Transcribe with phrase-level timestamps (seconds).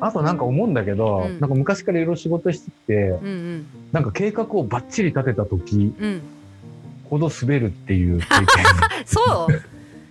[0.00, 1.40] あとなんか思うんだけど、うん。
[1.40, 3.66] なんか昔からいろいろ仕事してきて、うんうん。
[3.92, 6.20] なんか計画をバッチリ立てた時うん。
[7.10, 8.26] ほど滑るっていう経
[9.06, 9.52] そう？
[9.52, 9.62] 験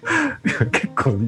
[0.72, 1.20] 結構そっ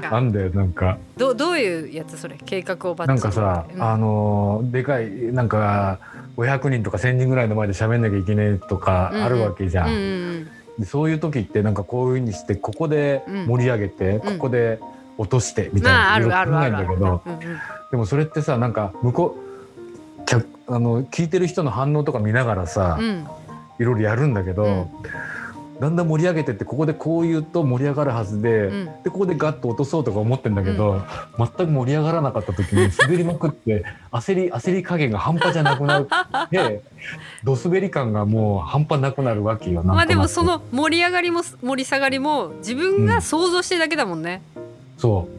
[0.00, 0.16] か。
[0.16, 0.98] あんだよなんか。
[1.16, 2.36] どどういうやつそれ？
[2.44, 3.14] 計画をバッチリ。
[3.14, 3.82] なんかさ、うん。
[3.82, 5.98] あのーでかいなんか
[6.36, 9.88] 500人とか1,000人ぐらいの前で喋んなきゃいけないとかあるわけじゃん。
[9.88, 10.48] うんうん
[10.78, 13.46] でそういう時ってなんかこういうふうにしてここでうん。
[13.46, 14.78] 盛り上げて、ここで
[15.18, 16.76] 落としてみたいまああな、いろいろるある。
[16.76, 17.40] あるけどうんうん。
[17.90, 19.38] でもそれってさなんか向こ
[20.20, 23.26] う客あの聞いてる人の反応とか見ながらさ、うん。
[23.78, 24.86] いろいろやるんだけど、うん。
[25.78, 28.84] だんだん盛り上げてってここでこう言うと盛り上がるはずで、うん。
[29.04, 31.02] でここでガッと落とそうとか思ってんだけど、
[31.38, 36.06] 全く盛り上がらなかった時に滑りまくって焦り焦り加減が半端じゃなくなっ
[36.50, 36.82] て
[37.44, 39.82] ド滑り感がもう半端なくなるわけよ。
[39.82, 44.42] まあでもその盛り上がりも盛り下がりも自分が想像してるだけだもんね。
[44.96, 45.36] そう。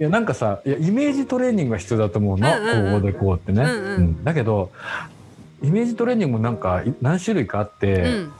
[0.00, 4.24] いやなんかさいやイメージトレーニングが必要だと思うの、うんうんうんこうでこうってね、うんうん。
[4.24, 4.70] だけど
[5.62, 8.32] イメージトレーニングもなんかい何種類かあって、うん。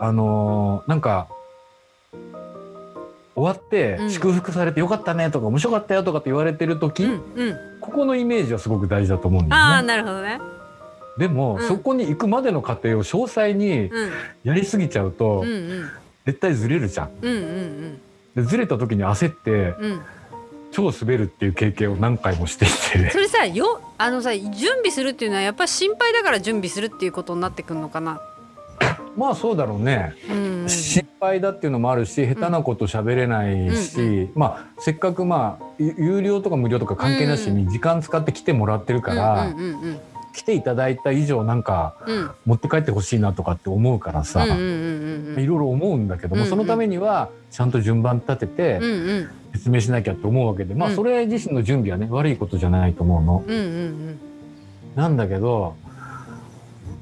[0.00, 1.28] あのーなんか
[3.34, 4.10] 終わってうん。
[4.10, 7.56] 祝福されてよかったねとか面白かったよとかって言われてる時、うんうん。
[7.80, 9.88] ここのイメージはすごく大事だと思うんだああよね。
[9.88, 10.40] なるほどね。
[11.18, 11.68] でも、うん。
[11.68, 14.10] そこに行くまでの過程を詳細にうん。
[14.44, 15.90] やりすぎちゃうと、うんうん。
[16.26, 17.10] 絶対ずれるじゃん。
[17.20, 18.00] うんうん
[18.34, 20.00] でずれた時に焦ってうんうん。
[20.74, 28.22] 超滑るっていう経験を何回もしていてそれさよあのさ準備するっていうのはやっぱり心配だから準備するっていうことになってくるのかな？
[29.14, 30.14] まあそうだろうね。
[30.30, 40.00] うんうん心配だっていうのもあるし下手なこと喋れないし、うんまあせっかくまあゆ有料とか無料とか関係なしに時間使って来てもらってるから、うんうんうん
[40.32, 41.94] 来ていただいた以上なんか
[42.46, 48.80] 持って帰ってほしいなとかって思うからさ、いろいろ思うんだけども、そのためにはちゃんと順番立てて
[49.52, 50.96] 説明しなきゃって思うわけで、まあうん。
[50.96, 53.44] それ自身の準備はね悪いことじゃないと思うの。
[54.96, 55.76] なんだけど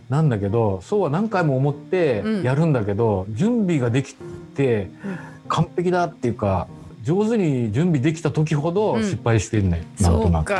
[0.08, 2.42] なんだけどそうは何回も思ってうん。
[2.42, 4.14] やるんだけど、準備ができ
[4.56, 5.18] てうん。
[5.48, 6.66] 完璧だっていうか
[7.02, 9.02] 上手に準備できた時ほどうん。
[9.04, 10.52] 失敗してんね、なんそうとなく。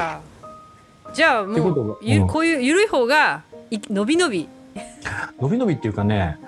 [1.11, 1.15] か。
[1.15, 4.49] じゃあもうゆうんこういう緩い方がい伸び伸び。
[5.41, 6.39] 伸び伸びっていうかね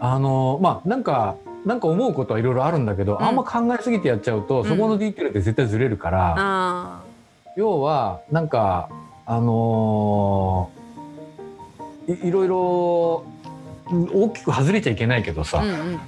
[0.00, 7.00] あのまあなんかなんか思うことはいろいろあるんだけど、うんあんま考えすぎてやっちゃうと、うんそこのディテールって絶対ずれるから、あ
[7.56, 8.88] 要はなんか
[9.26, 13.24] あのーいいろいろ
[13.90, 15.62] うん大きく外れちゃいけないけどさ、あ。
[15.62, 16.00] うんうん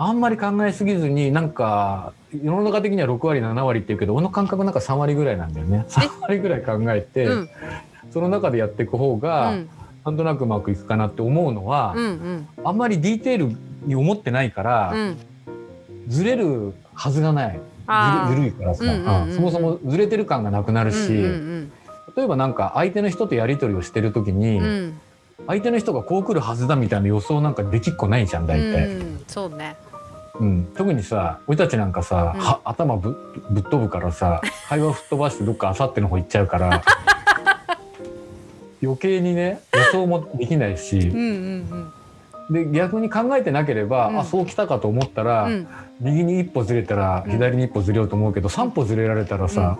[0.00, 5.86] あんまり考えすぎずになんか世の中的には6割7割っていうけど俺の感覚なんか3割ぐらいなんだよね。
[5.88, 7.48] 3割ぐらい考えて、うん。
[8.10, 9.68] その中でやっていく方うが、ん。
[10.04, 12.48] なんとなくうまくいくかなって思うのは、うんうん。
[12.64, 15.18] あんまりディテールに思ってないから、うん。
[16.06, 17.60] ずれるはずがない。
[18.28, 19.28] ずるいからさ、うんうんうん。
[19.28, 19.34] うん。
[19.34, 21.72] そもそもずれてる感がなくなるし、うんうん
[22.16, 25.00] 例えばなんか相手の人とやり取りをしてる時に、うんうん。
[25.46, 28.88] 相手の人がこう来るはずだみたいな予想なんかできっこないじゃん大体。
[28.88, 29.24] うん。
[29.28, 29.76] そうね。
[30.40, 32.40] うん、特にさ俺たちなんかさ、うん。
[32.40, 33.16] は頭ぶ
[33.50, 36.82] ぶっ飛ぶからさ 会話吹っ飛ばしてどっかあさっての方行っちゃうから
[38.82, 40.98] 余計にね予想もできないし。
[40.98, 41.92] うんうん
[42.50, 44.20] で逆に考えてなければ、うん。
[44.20, 45.52] あそう来たかと思ったら、うん。
[45.52, 45.68] うん。
[46.00, 47.30] 右に一歩ずれたらうん。
[47.30, 49.76] 左に一歩ずれようと思うけど、3歩ずれられたらさ、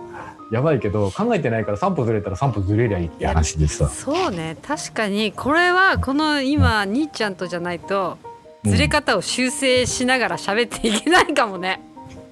[0.51, 3.87] やばいけど考えてないから3歩ずれたら3歩ずれりゃいいって話でさ。
[3.89, 4.55] そうね。
[4.61, 8.17] 確かにこれはこの今兄ちゃんとじゃないと
[8.63, 11.81] ずれ方を修正しながら喋っていけないかもね。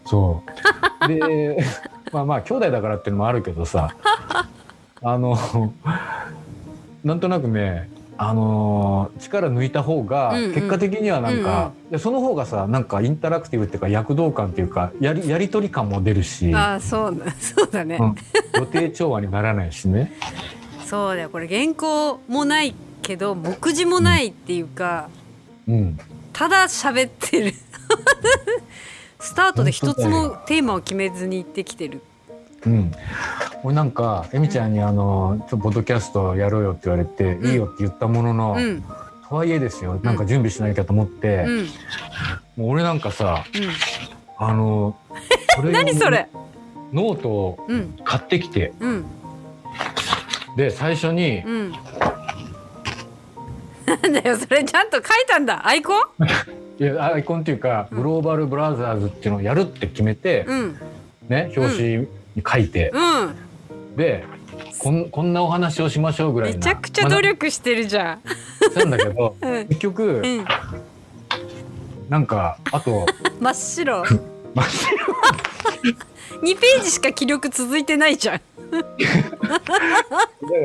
[0.06, 0.44] そ
[1.06, 1.08] う。
[1.08, 1.58] で、
[2.12, 3.96] まあまあ兄弟だからっていうのもあるけどさ、
[5.02, 5.38] あの、
[7.04, 7.90] なんとなくね、
[8.20, 10.54] あの力抜いた方がうんうん。
[10.54, 17.98] 結果的にはなんか、でその方がさなんかインタラクティブっていうか躍動感っていうかやりやり取り感も出るし、ああそうだそうだね。
[18.00, 18.16] うん、
[18.60, 20.14] 予定調和にならないしね。
[20.86, 21.30] そうだよ。
[21.30, 22.74] これ原稿もない
[23.04, 25.10] けど目次もないっていうか、
[25.68, 26.00] うん、
[26.38, 27.53] ただ喋ってる。
[29.20, 32.04] スタートで一つもテーマを決めずに行ってきてる。
[32.66, 32.92] うん、
[33.63, 37.45] 俺なんかエミちゃんにあの「ちょっとポッドキャストやろうよ」って言われて「ん。
[37.45, 38.84] いいよ」って言ったものの、うん。
[39.28, 40.00] とはいえですよ。
[40.04, 41.57] なんか準備しなきゃと思って、うん。
[42.56, 43.69] もう俺なんかさうん。
[44.38, 44.95] あの
[45.56, 46.28] それ用何それ？
[46.94, 47.95] ノートをうん。
[48.04, 48.74] 買ってきて。
[48.80, 49.06] うん。
[50.56, 51.74] で最初にうん
[54.04, 55.66] なんだよそれちゃんと書いたんだ。
[55.66, 56.04] アイコン？
[56.80, 57.98] いやアイコンっていうか、うん。
[57.98, 60.80] グローバルブラザーズっていうのをやるって決めて、うん。
[61.28, 63.96] ね表紙に書いて、うん。
[63.96, 64.24] で
[64.80, 68.22] こんこんなお話をしましょうぐらいなめちゃくちゃ努力してるじゃん、ま
[68.82, 69.68] あななんだけど うん。
[69.68, 70.46] 結局、うん、
[72.10, 73.06] なんかあと
[73.40, 74.04] 真っ白。
[74.54, 74.98] 真っ白。
[76.44, 78.40] 2ページしか記録続いてないじゃん。
[78.40, 78.44] か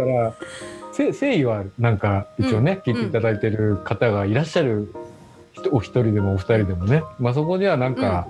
[0.04, 4.92] らせ誠意はなんか一応ね、うん聞いていただいてる方がいらっしゃる
[5.52, 8.26] 人お一人でもお二人でもね、まあ、そこではなんか、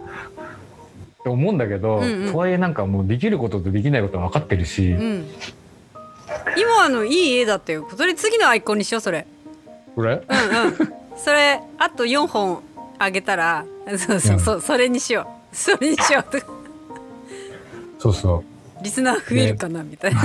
[1.20, 2.32] って思うんだけど、うんうん。
[2.32, 5.26] とはいえなんかもうできることとできないことは分かってるし、うん。
[6.56, 7.88] 今のいい絵だったよ。
[7.96, 9.26] それ次のアイコンにしようそれ。
[9.94, 10.14] これ？
[10.14, 10.92] うんうん。
[11.16, 12.62] それあと4本
[12.98, 13.64] あげたら
[13.98, 15.56] そうそうそう、それにしよう。
[15.56, 16.40] それにしようと。
[16.40, 16.46] か
[17.98, 18.44] そうそ
[18.82, 20.20] リスナー増えるかな、みたいな